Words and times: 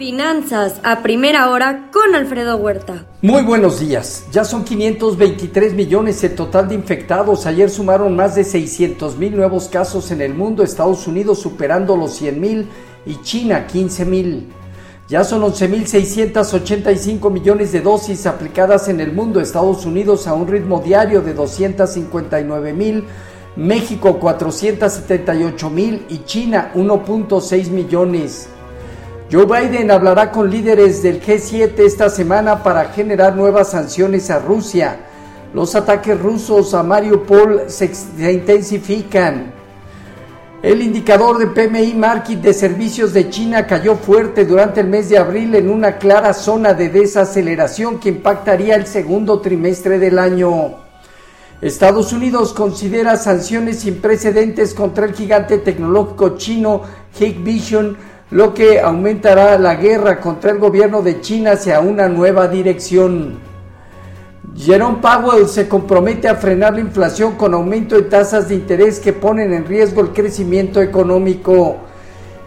Finanzas 0.00 0.80
a 0.82 1.02
primera 1.02 1.50
hora 1.50 1.90
con 1.92 2.14
Alfredo 2.14 2.56
Huerta. 2.56 3.04
Muy 3.20 3.42
buenos 3.42 3.80
días. 3.80 4.24
Ya 4.32 4.44
son 4.44 4.64
523 4.64 5.74
millones 5.74 6.24
el 6.24 6.34
total 6.34 6.68
de 6.68 6.74
infectados. 6.74 7.44
Ayer 7.44 7.68
sumaron 7.68 8.16
más 8.16 8.34
de 8.34 8.44
600 8.44 9.18
mil 9.18 9.36
nuevos 9.36 9.68
casos 9.68 10.10
en 10.10 10.22
el 10.22 10.32
mundo. 10.32 10.62
Estados 10.62 11.06
Unidos 11.06 11.40
superando 11.40 11.98
los 11.98 12.14
100 12.14 12.40
mil 12.40 12.66
y 13.04 13.16
China 13.16 13.66
15 13.66 14.04
mil. 14.06 14.48
Ya 15.06 15.22
son 15.22 15.42
11.685 15.42 17.30
millones 17.30 17.70
de 17.70 17.82
dosis 17.82 18.24
aplicadas 18.24 18.88
en 18.88 19.00
el 19.00 19.12
mundo. 19.12 19.38
Estados 19.38 19.84
Unidos 19.84 20.26
a 20.26 20.32
un 20.32 20.48
ritmo 20.48 20.80
diario 20.80 21.20
de 21.20 21.34
259 21.34 22.72
mil. 22.72 23.04
México 23.54 24.18
478 24.18 25.68
mil 25.68 26.06
y 26.08 26.24
China 26.24 26.72
1.6 26.74 27.68
millones. 27.68 28.48
Joe 29.32 29.46
Biden 29.46 29.92
hablará 29.92 30.32
con 30.32 30.50
líderes 30.50 31.04
del 31.04 31.22
G7 31.22 31.78
esta 31.78 32.10
semana 32.10 32.64
para 32.64 32.86
generar 32.86 33.36
nuevas 33.36 33.70
sanciones 33.70 34.28
a 34.28 34.40
Rusia. 34.40 34.98
Los 35.54 35.76
ataques 35.76 36.20
rusos 36.20 36.74
a 36.74 36.82
Mariupol 36.82 37.62
se, 37.68 37.92
intensifican. 38.28 39.52
El 40.64 40.82
indicador 40.82 41.38
de 41.38 41.46
PMI 41.46 41.94
Market 41.94 42.40
de 42.40 42.52
servicios 42.52 43.12
de 43.12 43.30
China 43.30 43.68
cayó 43.68 43.94
fuerte 43.94 44.44
durante 44.44 44.80
el 44.80 44.88
mes 44.88 45.08
de 45.08 45.18
abril 45.18 45.54
en 45.54 45.70
una 45.70 45.96
clara 45.98 46.34
zona 46.34 46.74
de 46.74 46.88
desaceleración 46.88 48.00
que 48.00 48.08
impactaría 48.08 48.74
el 48.74 48.86
segundo 48.88 49.40
trimestre 49.40 50.00
del 50.00 50.18
año. 50.18 50.74
Estados 51.62 52.12
Unidos 52.12 52.52
considera 52.52 53.16
sanciones 53.16 53.78
sin 53.80 54.00
precedentes 54.00 54.74
contra 54.74 55.04
el 55.06 55.14
gigante 55.14 55.58
tecnológico 55.58 56.36
chino 56.36 56.82
Hikvision 57.18 57.96
lo 58.30 58.54
que 58.54 58.80
aumentará 58.80 59.58
la 59.58 59.74
guerra 59.74 60.20
contra 60.20 60.52
el 60.52 60.58
gobierno 60.58 61.02
de 61.02 61.20
China 61.20 61.52
hacia 61.52 61.80
una 61.80 62.08
nueva 62.08 62.46
dirección. 62.46 63.40
Jerome 64.56 64.98
Powell 65.00 65.48
se 65.48 65.68
compromete 65.68 66.28
a 66.28 66.36
frenar 66.36 66.74
la 66.74 66.80
inflación 66.80 67.34
con 67.36 67.54
aumento 67.54 67.96
de 67.96 68.02
tasas 68.02 68.48
de 68.48 68.54
interés 68.54 69.00
que 69.00 69.12
ponen 69.12 69.52
en 69.52 69.64
riesgo 69.64 70.00
el 70.00 70.10
crecimiento 70.10 70.80
económico. 70.80 71.78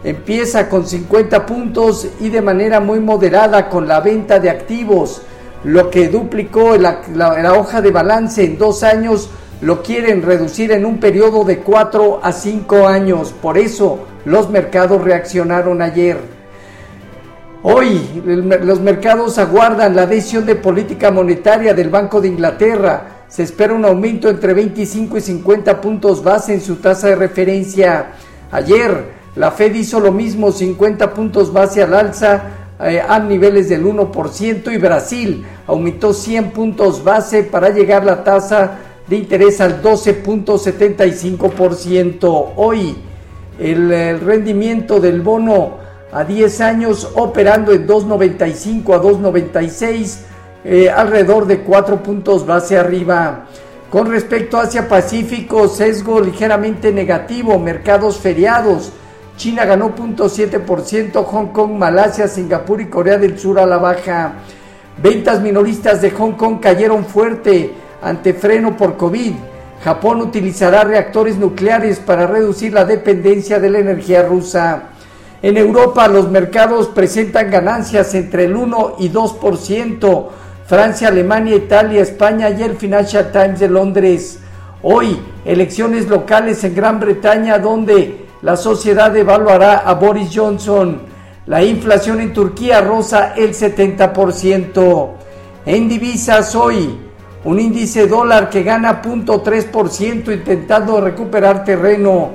Empieza 0.02 0.68
con 0.68 0.86
50 0.86 1.44
puntos 1.46 2.08
y 2.20 2.28
de 2.30 2.42
manera 2.42 2.80
muy 2.80 3.00
moderada 3.00 3.68
con 3.68 3.86
la 3.86 4.00
venta 4.00 4.38
de 4.38 4.50
activos, 4.50 5.22
lo 5.64 5.90
que 5.90 6.08
duplicó 6.08 6.76
la, 6.76 7.00
la 7.14 7.54
hoja 7.54 7.80
de 7.80 7.90
balance 7.90 8.44
en 8.44 8.58
dos 8.58 8.82
años, 8.82 9.30
lo 9.60 9.82
quieren 9.82 10.22
reducir 10.22 10.72
en 10.72 10.84
un 10.84 10.98
periodo 10.98 11.44
de 11.44 11.58
4 11.58 12.20
a 12.22 12.32
5 12.32 12.86
años. 12.86 13.32
Por 13.32 13.58
eso, 13.58 14.06
los 14.24 14.50
mercados 14.50 15.02
reaccionaron 15.02 15.82
ayer. 15.82 16.18
Hoy 17.62 18.22
los 18.24 18.80
mercados 18.80 19.38
aguardan 19.38 19.96
la 19.96 20.06
decisión 20.06 20.44
de 20.44 20.54
política 20.54 21.10
monetaria 21.10 21.72
del 21.72 21.88
Banco 21.88 22.20
de 22.20 22.28
Inglaterra. 22.28 23.24
Se 23.26 23.42
espera 23.42 23.72
un 23.72 23.86
aumento 23.86 24.28
entre 24.28 24.52
25 24.52 25.16
y 25.16 25.20
50 25.22 25.80
puntos 25.80 26.22
base 26.22 26.52
en 26.52 26.60
su 26.60 26.76
tasa 26.76 27.08
de 27.08 27.16
referencia. 27.16 28.08
Ayer 28.52 29.14
la 29.36 29.50
Fed 29.50 29.74
hizo 29.74 29.98
lo 29.98 30.12
mismo, 30.12 30.52
50 30.52 31.14
puntos 31.14 31.52
base 31.52 31.82
al 31.82 31.94
alza 31.94 32.42
eh, 32.80 33.00
a 33.00 33.18
niveles 33.18 33.68
del 33.70 33.84
1% 33.84 34.72
y 34.72 34.76
Brasil 34.76 35.46
aumentó 35.66 36.12
100 36.12 36.50
puntos 36.50 37.02
base 37.02 37.44
para 37.44 37.70
llegar 37.70 38.04
la 38.04 38.22
tasa 38.22 38.78
de 39.06 39.16
interés 39.16 39.60
al 39.60 39.82
12.75%. 39.82 42.52
Hoy 42.56 42.96
el, 43.58 44.20
rendimiento 44.20 45.00
del 45.00 45.20
bono 45.20 45.82
a 46.12 46.24
10 46.24 46.60
años 46.60 47.10
operando 47.14 47.72
en 47.72 47.86
2.95 47.86 48.94
a 48.94 49.02
2.96, 49.02 50.18
eh, 50.64 50.90
alrededor 50.90 51.46
de 51.46 51.60
4 51.60 52.02
puntos 52.02 52.44
base 52.46 52.78
arriba. 52.78 53.46
Con 53.90 54.10
respecto 54.10 54.58
a 54.58 54.62
Asia 54.62 54.88
Pacífico, 54.88 55.68
sesgo 55.68 56.20
ligeramente 56.20 56.90
negativo, 56.92 57.58
mercados 57.58 58.18
feriados. 58.18 58.92
China 59.36 59.64
ganó 59.64 59.94
0.7%, 59.94 61.24
Hong 61.24 61.48
Kong, 61.48 61.72
Malasia, 61.72 62.28
Singapur 62.28 62.80
y 62.80 62.86
Corea 62.86 63.18
del 63.18 63.36
Sur 63.38 63.58
a 63.58 63.66
la 63.66 63.78
baja. 63.78 64.34
Ventas 65.02 65.40
minoristas 65.40 66.00
de 66.00 66.12
Hong 66.12 66.32
Kong 66.32 66.60
cayeron 66.60 67.04
fuerte 67.04 67.74
ante 68.04 68.34
freno 68.34 68.76
por 68.76 68.96
COVID. 68.96 69.32
Japón 69.82 70.20
utilizará 70.20 70.84
reactores 70.84 71.36
nucleares 71.36 71.98
para 71.98 72.26
reducir 72.26 72.72
la 72.72 72.84
dependencia 72.84 73.58
de 73.58 73.70
la 73.70 73.78
energía 73.78 74.22
rusa. 74.22 74.90
En 75.42 75.56
Europa 75.56 76.06
los 76.08 76.30
mercados 76.30 76.88
presentan 76.88 77.50
ganancias 77.50 78.14
entre 78.14 78.44
el 78.44 78.56
1 78.56 78.96
y 78.98 79.10
2%. 79.10 80.26
Francia, 80.66 81.08
Alemania, 81.08 81.56
Italia, 81.56 82.00
España 82.00 82.48
y 82.50 82.62
el 82.62 82.76
Financial 82.76 83.30
Times 83.30 83.60
de 83.60 83.68
Londres. 83.68 84.38
Hoy, 84.82 85.18
elecciones 85.44 86.08
locales 86.08 86.64
en 86.64 86.74
Gran 86.74 87.00
Bretaña 87.00 87.58
donde 87.58 88.26
la 88.40 88.56
sociedad 88.56 89.14
evaluará 89.14 89.78
a 89.78 89.94
Boris 89.94 90.30
Johnson. 90.34 91.02
La 91.46 91.62
inflación 91.62 92.20
en 92.20 92.32
Turquía 92.32 92.80
roza 92.80 93.34
el 93.34 93.54
70%. 93.54 95.08
En 95.66 95.88
divisas 95.88 96.54
hoy, 96.54 97.03
un 97.44 97.60
índice 97.60 98.06
dólar 98.06 98.50
que 98.50 98.62
gana 98.62 99.02
0.3% 99.02 100.32
intentando 100.32 101.00
recuperar 101.00 101.64
terreno, 101.64 102.30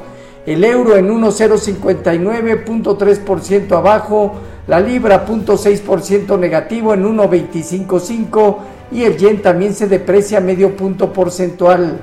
el 0.46 0.64
euro 0.64 0.96
en 0.96 1.10
1.059.3% 1.10 3.78
abajo, 3.78 4.36
la 4.68 4.80
libra 4.80 5.26
0.6% 5.26 6.40
negativo 6.40 6.94
en 6.94 7.04
1.255 7.06 8.58
y 8.92 9.04
el 9.04 9.18
yen 9.18 9.42
también 9.42 9.74
se 9.74 9.88
deprecia 9.88 10.40
medio 10.40 10.76
punto 10.76 11.12
porcentual. 11.12 12.00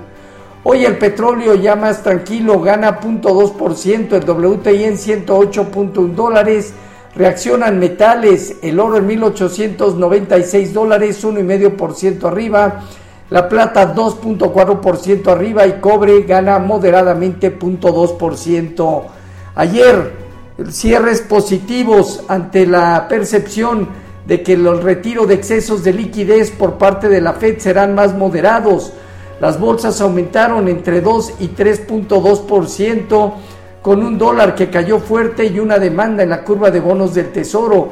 Hoy 0.64 0.84
el 0.84 0.98
petróleo 0.98 1.54
ya 1.54 1.76
más 1.76 2.02
tranquilo 2.02 2.60
gana 2.60 2.98
0.2%, 3.00 4.14
el 4.14 4.28
WTI 4.28 4.84
en 4.84 4.96
108.1 4.96 6.14
dólares, 6.14 6.74
reaccionan 7.16 7.78
metales, 7.78 8.56
el 8.62 8.78
oro 8.78 8.98
en 8.98 9.06
1896 9.06 10.74
dólares, 10.74 11.24
1,5% 11.24 12.24
arriba, 12.24 12.82
la 13.30 13.48
plata 13.48 13.94
2.4% 13.94 15.26
arriba 15.32 15.66
y 15.66 15.80
cobre 15.80 16.22
gana 16.22 16.58
moderadamente 16.58 17.58
0.2%. 17.58 19.02
Ayer 19.54 20.12
cierres 20.70 21.22
positivos 21.22 22.22
ante 22.28 22.66
la 22.66 23.06
percepción 23.08 23.88
de 24.26 24.42
que 24.42 24.52
el 24.52 24.82
retiro 24.82 25.26
de 25.26 25.34
excesos 25.34 25.82
de 25.84 25.92
liquidez 25.92 26.50
por 26.50 26.74
parte 26.74 27.08
de 27.08 27.20
la 27.20 27.32
Fed 27.32 27.58
serán 27.58 27.94
más 27.94 28.14
moderados. 28.14 28.92
Las 29.40 29.58
bolsas 29.58 30.00
aumentaron 30.00 30.68
entre 30.68 31.00
2 31.00 31.34
y 31.40 31.48
3.2% 31.48 33.32
con 33.86 34.02
un 34.02 34.18
dólar 34.18 34.56
que 34.56 34.68
cayó 34.68 34.98
fuerte 34.98 35.46
y 35.46 35.60
una 35.60 35.78
demanda 35.78 36.24
en 36.24 36.30
la 36.30 36.42
curva 36.42 36.72
de 36.72 36.80
bonos 36.80 37.14
del 37.14 37.30
Tesoro. 37.30 37.90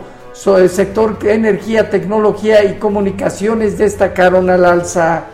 el 0.59 0.69
sector 0.69 1.17
energía, 1.23 1.89
tecnología 1.89 2.65
y 2.65 2.81
comunicaciones 2.81 3.79
destacaron 3.79 4.51
al 4.51 4.65
alza. 4.65 5.27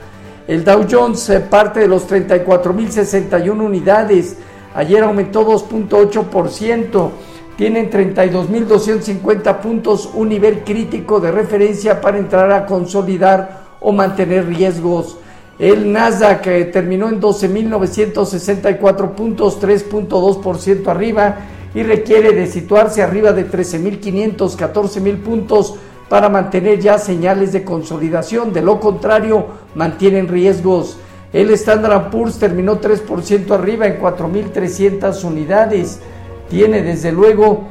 El 0.46 0.62
Dow 0.62 0.84
Jones 0.86 1.30
eh, 1.30 1.40
parte 1.40 1.80
de 1.80 1.88
los 1.88 2.06
34.061 2.06 3.58
unidades. 3.58 4.36
Ayer 4.74 5.02
aumentó 5.02 5.46
2.8%. 5.46 7.10
Tienen 7.56 7.90
32.250 7.90 9.60
puntos, 9.60 10.10
un 10.12 10.28
nivel 10.28 10.62
crítico 10.62 11.20
de 11.20 11.30
referencia 11.30 12.02
para 12.02 12.18
entrar 12.18 12.52
a 12.52 12.66
consolidar 12.66 13.62
o 13.80 13.92
mantener 13.92 14.44
riesgos. 14.44 15.16
El 15.60 15.92
Nasdaq 15.92 16.42
terminó 16.72 17.08
en 17.10 17.20
12.964 17.20 19.10
puntos, 19.10 19.60
3.2% 19.60 20.88
arriba 20.88 21.36
y 21.74 21.82
requiere 21.82 22.32
de 22.32 22.46
situarse 22.46 23.02
arriba 23.02 23.32
de 23.32 23.46
13.500, 23.46 24.56
14.000 24.56 25.22
puntos 25.22 25.74
para 26.08 26.30
mantener 26.30 26.80
ya 26.80 26.98
señales 26.98 27.52
de 27.52 27.62
consolidación. 27.62 28.54
De 28.54 28.62
lo 28.62 28.80
contrario, 28.80 29.48
mantienen 29.74 30.28
riesgos. 30.28 30.96
El 31.32 31.50
Standard 31.50 32.10
Poor's 32.10 32.38
terminó 32.38 32.80
3% 32.80 33.50
arriba 33.52 33.86
en 33.86 34.00
4.300 34.00 35.22
unidades. 35.24 36.00
Tiene 36.48 36.82
desde 36.82 37.12
luego 37.12 37.68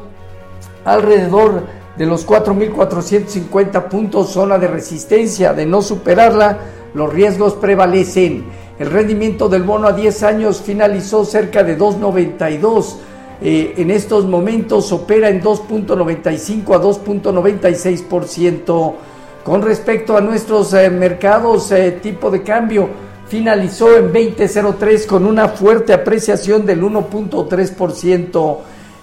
alrededor 0.85 1.63
de 1.97 2.05
los 2.05 2.25
4.450 2.25 3.89
puntos 3.89 4.29
zona 4.29 4.59
de 4.59 4.67
resistencia. 4.67 5.53
De 5.53 5.65
no 5.65 5.81
superarla, 5.81 6.59
los 6.93 7.13
riesgos 7.13 7.53
prevalecen. 7.53 8.45
El 8.77 8.91
rendimiento 8.91 9.47
del 9.49 9.63
bono 9.63 9.87
a 9.87 9.93
10 9.93 10.23
años 10.23 10.61
finalizó 10.61 11.25
cerca 11.25 11.63
de 11.63 11.75
2.92. 11.77 12.97
Eh, 13.41 13.75
en 13.77 13.91
estos 13.91 14.25
momentos 14.25 14.91
opera 14.91 15.29
en 15.29 15.41
2.95 15.41 16.75
a 16.75 16.81
2.96%. 16.81 18.95
Con 19.43 19.61
respecto 19.61 20.17
a 20.17 20.21
nuestros 20.21 20.73
eh, 20.73 20.89
mercados, 20.89 21.71
eh, 21.71 21.99
tipo 22.03 22.29
de 22.29 22.43
cambio 22.43 22.89
finalizó 23.27 23.97
en 23.97 24.11
20.03 24.11 25.05
con 25.05 25.25
una 25.25 25.47
fuerte 25.47 25.93
apreciación 25.93 26.65
del 26.65 26.83
1.3%. 26.83 28.57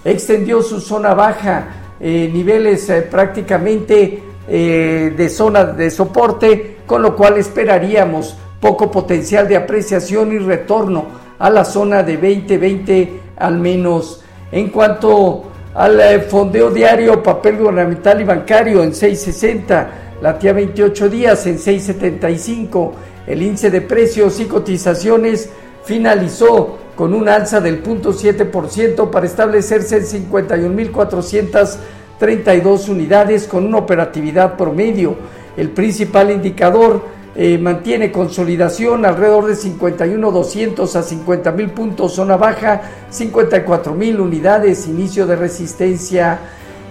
Extendió 0.05 0.61
su 0.61 0.79
zona 0.79 1.13
baja 1.13 1.95
eh, 1.99 2.29
niveles 2.31 2.91
prácticamente 3.09 4.23
de 4.47 5.29
zona 5.29 5.65
de 5.65 5.91
soporte, 5.91 6.76
con 6.87 7.03
lo 7.03 7.15
cual 7.15 7.37
esperaríamos 7.37 8.35
poco 8.59 8.89
potencial 8.89 9.47
de 9.47 9.57
apreciación 9.57 10.33
y 10.33 10.39
retorno 10.39 11.05
a 11.37 11.51
la 11.51 11.63
zona 11.63 12.01
de 12.01 12.13
2020 12.13 13.21
al 13.37 13.59
menos. 13.59 14.23
En 14.51 14.69
cuanto 14.69 15.43
al 15.75 16.21
fondeo 16.21 16.71
diario, 16.71 17.21
papel 17.21 17.57
gubernamental 17.57 18.21
y 18.21 18.23
bancario 18.23 18.81
en 18.81 18.95
660, 18.95 19.89
la 20.21 20.39
TIA 20.39 20.53
28 20.53 21.09
días 21.09 21.45
en 21.45 21.59
675, 21.59 22.93
el 23.27 23.43
índice 23.43 23.69
de 23.69 23.81
precios 23.81 24.39
y 24.39 24.45
cotizaciones 24.45 25.49
finalizó 25.83 26.79
con 26.95 27.13
un 27.13 27.29
alza 27.29 27.61
del 27.61 27.83
0.7% 27.83 29.11
para 29.11 29.27
establecerse 29.27 29.97
en 29.97 30.05
51.432 30.31 32.89
unidades 32.89 33.47
con 33.47 33.63
una 33.65 33.77
operatividad 33.77 34.57
promedio. 34.57 35.15
El 35.57 35.71
principal 35.71 36.31
indicador 36.31 37.01
eh, 37.35 37.57
mantiene 37.57 38.11
consolidación 38.11 39.05
alrededor 39.05 39.47
de 39.47 39.55
51.200 39.55 40.95
a 40.95 41.03
50.000 41.03 41.69
puntos, 41.71 42.13
zona 42.13 42.37
baja 42.37 42.81
54.000 43.11 44.19
unidades, 44.19 44.87
inicio 44.87 45.27
de 45.27 45.35
resistencia. 45.35 46.39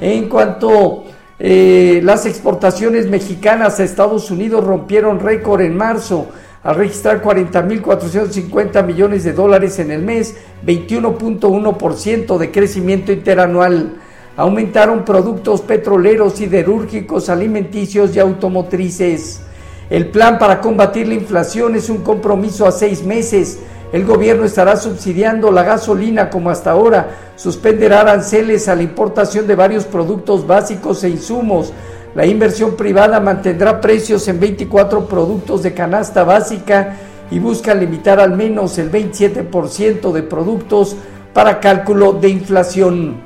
En 0.00 0.28
cuanto 0.28 1.04
eh, 1.38 2.00
las 2.02 2.26
exportaciones 2.26 3.08
mexicanas 3.08 3.78
a 3.78 3.84
Estados 3.84 4.30
Unidos 4.30 4.64
rompieron 4.64 5.20
récord 5.20 5.60
en 5.60 5.76
marzo 5.76 6.28
al 6.62 6.74
registrar 6.74 7.22
40.450 7.22 8.84
millones 8.84 9.22
de 9.22 9.32
dólares 9.32 9.78
en 9.78 9.92
el 9.92 10.02
mes, 10.02 10.36
21.1% 10.66 12.38
de 12.38 12.50
crecimiento 12.50 13.12
interanual. 13.12 14.00
Aumentaron 14.36 15.04
productos 15.04 15.62
petroleros, 15.62 16.34
siderúrgicos, 16.34 17.28
alimenticios 17.28 18.14
y 18.14 18.18
automotrices. 18.18 19.40
El 19.88 20.08
plan 20.08 20.38
para 20.38 20.60
combatir 20.60 21.08
la 21.08 21.14
inflación 21.14 21.74
es 21.74 21.88
un 21.88 21.98
compromiso 21.98 22.66
a 22.66 22.72
seis 22.72 23.02
meses. 23.02 23.60
El 23.92 24.04
gobierno 24.04 24.44
estará 24.44 24.76
subsidiando 24.76 25.50
la 25.50 25.62
gasolina 25.62 26.28
como 26.28 26.50
hasta 26.50 26.72
ahora, 26.72 27.32
suspenderá 27.36 28.00
aranceles 28.00 28.68
a 28.68 28.74
la 28.74 28.82
importación 28.82 29.46
de 29.46 29.54
varios 29.54 29.84
productos 29.84 30.46
básicos 30.46 31.04
e 31.04 31.08
insumos, 31.08 31.72
la 32.16 32.24
inversión 32.24 32.76
privada 32.76 33.20
mantendrá 33.20 33.78
precios 33.78 34.26
en 34.28 34.40
24 34.40 35.06
productos 35.06 35.62
de 35.62 35.74
canasta 35.74 36.24
básica 36.24 36.96
y 37.30 37.38
busca 37.38 37.74
limitar 37.74 38.20
al 38.20 38.34
menos 38.34 38.78
el 38.78 38.90
27% 38.90 40.12
de 40.12 40.22
productos 40.22 40.96
para 41.34 41.60
cálculo 41.60 42.14
de 42.14 42.30
inflación. 42.30 43.25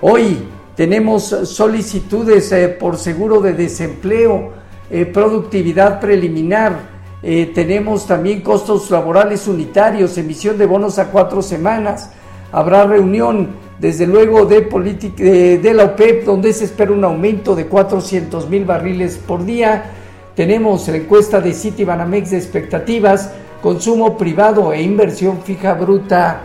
Hoy 0.00 0.38
tenemos 0.76 1.24
solicitudes 1.24 2.52
eh, 2.52 2.68
por 2.68 2.98
seguro 2.98 3.40
de 3.40 3.52
desempleo, 3.52 4.52
eh, 4.90 5.04
productividad 5.06 5.98
preliminar, 5.98 6.98
eh, 7.20 7.50
tenemos 7.52 8.06
también 8.06 8.42
costos 8.42 8.88
laborales 8.92 9.48
unitarios, 9.48 10.16
emisión 10.16 10.56
de 10.56 10.66
bonos 10.66 11.00
a 11.00 11.10
cuatro 11.10 11.42
semanas, 11.42 12.12
habrá 12.52 12.84
reunión 12.84 13.48
desde 13.80 14.06
luego 14.06 14.46
de, 14.46 15.58
de, 15.60 15.74
la 15.74 15.84
OPEP, 15.84 16.24
donde 16.24 16.52
se 16.52 16.66
espera 16.66 16.92
un 16.92 17.02
aumento 17.02 17.56
de 17.56 17.66
400 17.66 18.48
mil 18.48 18.64
barriles 18.64 19.16
por 19.16 19.44
día. 19.44 19.90
Tenemos 20.36 20.86
la 20.86 20.98
encuesta 20.98 21.40
de 21.40 21.52
Citibanamex 21.52 22.30
de 22.30 22.38
expectativas, 22.38 23.32
consumo 23.60 24.16
privado 24.16 24.72
e 24.72 24.80
inversión 24.80 25.42
fija 25.42 25.74
bruta. 25.74 26.42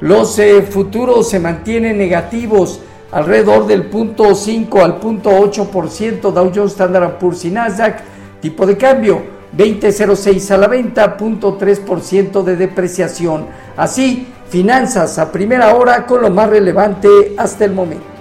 Los 0.00 0.38
eh, 0.38 0.62
futuros 0.62 1.28
se 1.28 1.38
mantienen 1.38 1.98
negativos 1.98 2.80
alrededor 3.12 3.66
del 3.66 3.86
punto 3.86 4.34
5 4.34 4.84
al 4.84 4.96
punto 4.98 5.30
8% 5.30 6.32
Dow 6.32 6.52
Jones 6.54 6.72
Standard 6.72 7.18
Poor's 7.18 7.44
y 7.44 7.50
Nasdaq. 7.50 8.00
Tipo 8.40 8.66
de 8.66 8.76
cambio 8.76 9.22
20.06 9.56 10.50
a 10.52 10.56
la 10.56 10.68
venta, 10.68 11.16
punto 11.16 11.58
3% 11.58 12.42
de 12.42 12.56
depreciación. 12.56 13.46
Así, 13.76 14.26
Finanzas 14.50 15.16
a 15.20 15.30
primera 15.30 15.76
hora 15.76 16.04
con 16.04 16.22
lo 16.22 16.30
más 16.30 16.50
relevante 16.50 17.34
hasta 17.36 17.64
el 17.64 17.70
momento. 17.70 18.19